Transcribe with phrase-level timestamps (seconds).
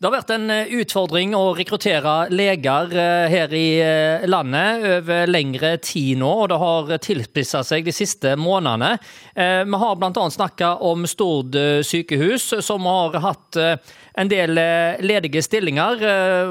[0.00, 5.28] Det har vært en eh, utfordring å rekruttere leger eh, her i eh, landet over
[5.28, 8.94] lengre tid nå, og det har tilspissa seg de siste månedene.
[9.36, 10.24] Vi har bl.a.
[10.32, 14.56] snakka om Stord sykehus, som har hatt en del
[15.04, 16.02] ledige stillinger.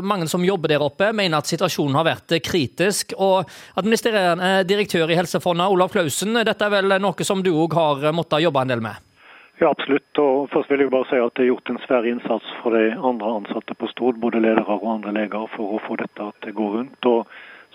[0.05, 3.18] Mange som jobber der oppe, mener at situasjonen har vært kritisk.
[3.18, 3.50] Og
[3.81, 8.45] administrerende direktør i Helsefondet, Olav Klausen, dette er vel noe som du òg har måttet
[8.45, 9.08] jobbe en del med?
[9.59, 10.17] Ja, absolutt.
[10.17, 12.95] Og først vil jeg bare si at Det er gjort en svær innsats for de
[12.95, 16.59] andre ansatte på Stord, både ledere og andre leger, for å få dette til å
[16.61, 17.05] gå rundt.
[17.05, 17.25] Og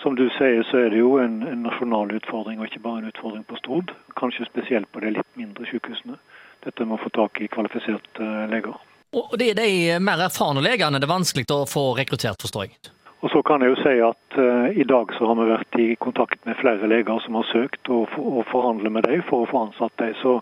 [0.03, 3.13] Som du sier, så er det jo en, en nasjonal utfordring, og ikke bare en
[3.13, 3.93] utfordring på Stord.
[4.19, 6.19] Kanskje spesielt på de litt mindre sykehusene.
[6.65, 8.75] Dette med å få tak i kvalifiserte leger.
[9.15, 12.95] Og Det er de mer erfarne legene det er vanskelig å få rekruttert, forstår jeg?
[13.23, 15.89] Og så kan jeg jo si at uh, I dag så har vi vært i
[15.97, 19.63] kontakt med flere leger som har søkt, og, og forhandler med dem for å få
[19.69, 20.13] ansatt dem.
[20.21, 20.41] Så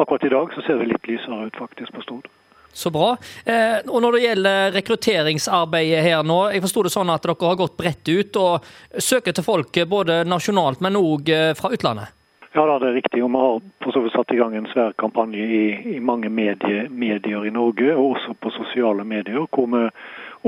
[0.00, 2.30] akkurat i dag så ser det litt lysere ut faktisk på Stord.
[2.72, 3.16] Så bra.
[3.44, 7.58] Eh, og Når det gjelder rekrutteringsarbeidet her nå, jeg forsto det sånn at dere har
[7.58, 12.14] gått bredt ut og søker til folk både nasjonalt, men òg eh, fra utlandet?
[12.50, 13.22] Ja, da, det er riktig.
[13.22, 15.62] og Vi har for så vidt satt i gang en svær kampanje i,
[15.96, 19.86] i mange medie, medier i Norge, og også på sosiale medier, hvor vi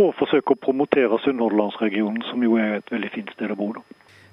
[0.01, 3.73] og forsøker å promotere Sunnhordlandsregionen, som jo er et veldig fint sted å bo.
[3.77, 3.83] da.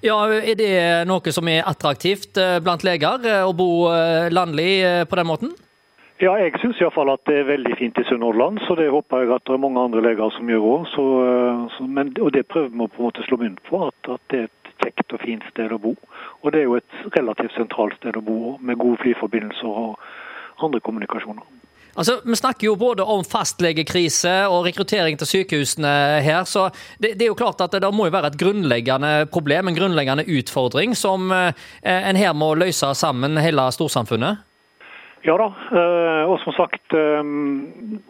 [0.00, 5.04] Ja, Er det noe som er attraktivt eh, blant leger, eh, å bo eh, landlig
[5.10, 5.50] på den måten?
[6.20, 9.34] Ja, jeg syns iallfall at det er veldig fint i Sunnhordland, så det håper jeg
[9.36, 10.96] at det er mange andre leger som gjør òg.
[10.96, 14.48] Og det prøver vi på en måte å slå mynt på, at, at, det er
[14.48, 15.94] et kjekt og fint sted å bo.
[16.40, 20.80] Og det er jo et relativt sentralt sted å bo, med gode flyforbindelser og andre
[20.84, 21.59] kommunikasjoner.
[21.94, 26.44] Altså, Vi snakker jo både om fastlegekrise og rekruttering til sykehusene her.
[26.44, 29.78] så det, det, er jo klart at det må jo være et grunnleggende problem, en
[29.78, 34.46] grunnleggende utfordring, som eh, en her må løse sammen hele storsamfunnet?
[35.22, 37.32] Ja da, eh, og som sagt eh,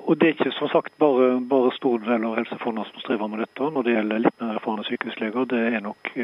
[0.06, 3.72] og det er ikke som sagt bare, bare Stord og Fonna som strever med dette
[3.72, 5.48] når det gjelder litt mer erfarne sykehusleger.
[5.50, 6.14] Det er nok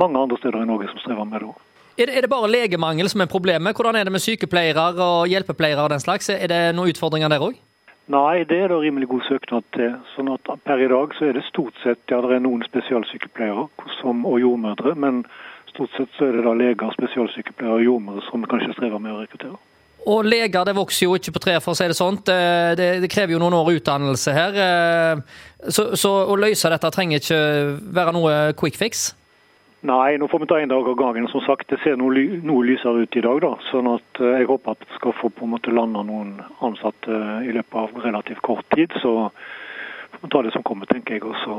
[0.00, 1.60] mange andre steder i Norge som strever med det òg.
[1.98, 3.76] Er det, er det, bare legemangel som er problemet?
[3.76, 6.30] Hvordan er det med sykepleiere og hjelpepleiere og den slags?
[6.32, 7.58] Er det noen utfordringer der òg?
[8.12, 9.92] Nei, det er det rimelig god søknad til.
[10.16, 13.68] Sånn at Per i dag så er det stort sett ja, det er noen spesialsykepleiere
[14.00, 15.22] som, og jordmødre, men
[15.70, 19.20] stort sett så er det da leger, spesialsykepleiere og jordmødre som kanskje strever med å
[19.22, 19.60] rekruttere.
[20.02, 22.24] Og leger det vokser jo ikke på tre, for å si det sånt.
[22.26, 24.56] Det, det, krever jo noen år utdannelse her.
[24.64, 27.42] Eh, så, så å løse dette trenger ikke
[27.94, 29.12] være noe quick fix?
[29.82, 31.28] Nei, nå får vi ta en dag av gangen.
[31.28, 33.40] Som sagt, Det ser noe, noe lysere ut i dag.
[33.42, 36.38] da, sånn at eh, Jeg håper at vi skal få på en måte landa noen
[36.62, 38.94] ansatte eh, i løpet av relativt kort tid.
[39.02, 39.30] Så
[40.12, 41.24] får vi ta det som kommer, tenker jeg.
[41.24, 41.56] og så,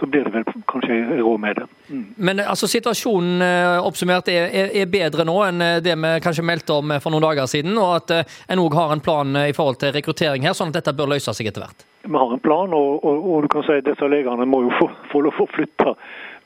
[0.00, 1.68] så blir det vel kanskje råd med det.
[1.90, 2.06] Mm.
[2.16, 3.44] Men altså, situasjonen
[3.84, 7.76] oppsummert er, er, bedre nå enn det vi kanskje meldte om for noen dager siden,
[7.76, 10.96] og at en òg har en plan i forhold til rekruttering her, sånn at dette
[10.96, 11.89] bør løse seg etter hvert?
[12.10, 14.74] Vi har en plan, og, og, og du kan si at disse legene må jo
[14.80, 15.94] få, få lov å flytte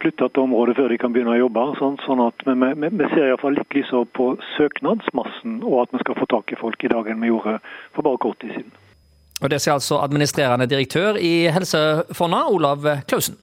[0.05, 1.67] flytte, til området før de kan begynne å jobbe.
[1.81, 6.03] Sånn, sånn at Vi, vi, vi ser iallfall litt lysere på søknadsmassen, og at vi
[6.05, 7.59] skal få tak i folk i dag enn vi gjorde
[7.95, 8.75] for bare kort tid siden.
[9.43, 13.33] Og Det sier altså administrerende direktør i Helsefondet, Olav Klausen.